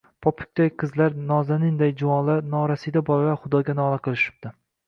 Popukday 0.25 0.71
qizlar, 0.83 1.17
nozaninday 1.33 1.93
juvonlar, 2.01 2.41
norasida 2.57 3.07
bolalar 3.11 3.41
Xudoga 3.45 3.81
nola 3.83 4.01
qilishibdi. 4.09 4.57